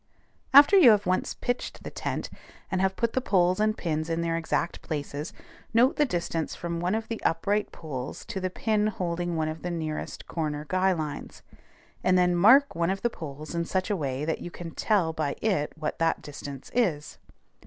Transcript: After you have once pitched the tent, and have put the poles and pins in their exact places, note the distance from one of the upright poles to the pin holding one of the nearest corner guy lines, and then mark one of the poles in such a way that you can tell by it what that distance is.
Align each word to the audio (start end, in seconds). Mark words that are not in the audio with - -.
After 0.51 0.75
you 0.75 0.89
have 0.89 1.05
once 1.05 1.35
pitched 1.35 1.83
the 1.83 1.91
tent, 1.91 2.31
and 2.71 2.81
have 2.81 2.95
put 2.95 3.13
the 3.13 3.21
poles 3.21 3.59
and 3.59 3.77
pins 3.77 4.09
in 4.09 4.21
their 4.21 4.35
exact 4.35 4.81
places, 4.81 5.31
note 5.75 5.97
the 5.97 6.07
distance 6.07 6.55
from 6.55 6.79
one 6.79 6.95
of 6.95 7.07
the 7.07 7.21
upright 7.21 7.71
poles 7.71 8.25
to 8.25 8.39
the 8.41 8.49
pin 8.49 8.87
holding 8.87 9.35
one 9.35 9.47
of 9.47 9.61
the 9.61 9.69
nearest 9.69 10.25
corner 10.27 10.65
guy 10.67 10.91
lines, 10.91 11.43
and 12.03 12.17
then 12.17 12.35
mark 12.35 12.73
one 12.73 12.89
of 12.89 13.03
the 13.03 13.11
poles 13.11 13.53
in 13.53 13.63
such 13.65 13.91
a 13.91 13.95
way 13.95 14.25
that 14.25 14.41
you 14.41 14.49
can 14.49 14.71
tell 14.71 15.13
by 15.13 15.35
it 15.39 15.71
what 15.77 15.99
that 15.99 16.23
distance 16.23 16.71
is. 16.73 17.19